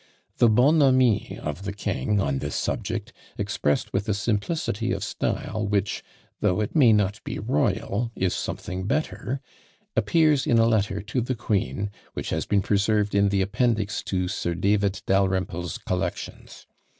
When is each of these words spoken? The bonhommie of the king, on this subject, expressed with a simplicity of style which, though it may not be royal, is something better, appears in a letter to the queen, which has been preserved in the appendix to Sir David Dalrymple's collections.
The 0.37 0.49
bonhommie 0.49 1.37
of 1.37 1.61
the 1.61 1.71
king, 1.73 2.19
on 2.19 2.39
this 2.39 2.55
subject, 2.55 3.13
expressed 3.37 3.93
with 3.93 4.09
a 4.09 4.15
simplicity 4.15 4.91
of 4.93 5.03
style 5.03 5.67
which, 5.67 6.03
though 6.39 6.59
it 6.59 6.75
may 6.75 6.91
not 6.91 7.23
be 7.23 7.37
royal, 7.37 8.11
is 8.15 8.33
something 8.33 8.87
better, 8.87 9.41
appears 9.95 10.47
in 10.47 10.57
a 10.57 10.65
letter 10.65 11.03
to 11.03 11.21
the 11.21 11.35
queen, 11.35 11.91
which 12.13 12.31
has 12.31 12.47
been 12.47 12.63
preserved 12.63 13.13
in 13.13 13.29
the 13.29 13.43
appendix 13.43 14.01
to 14.05 14.27
Sir 14.27 14.55
David 14.55 15.03
Dalrymple's 15.05 15.77
collections. 15.77 16.65